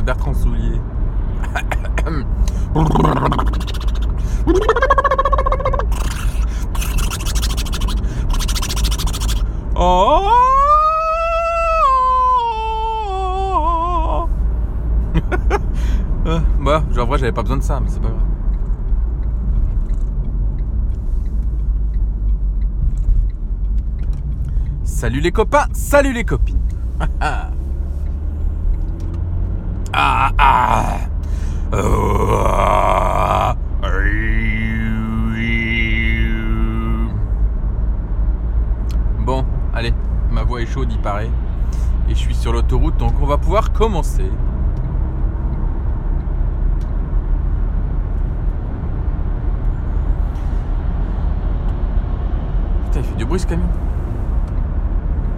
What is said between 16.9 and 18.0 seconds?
genre, en vrai, j'avais pas besoin de ça, mais c'est